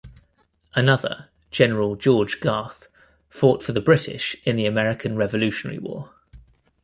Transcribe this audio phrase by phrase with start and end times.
[0.73, 2.87] Another, General George Garth,
[3.29, 6.09] fought for the British in the American Revolutionary War.